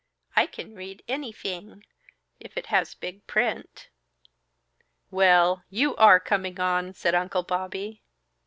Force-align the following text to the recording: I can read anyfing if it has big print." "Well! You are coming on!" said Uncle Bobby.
I 0.35 0.47
can 0.47 0.73
read 0.73 1.03
anyfing 1.07 1.83
if 2.39 2.57
it 2.57 2.65
has 2.73 2.95
big 2.95 3.27
print." 3.27 3.89
"Well! 5.11 5.63
You 5.69 5.95
are 5.97 6.19
coming 6.19 6.59
on!" 6.59 6.95
said 6.95 7.13
Uncle 7.13 7.43
Bobby. 7.43 8.01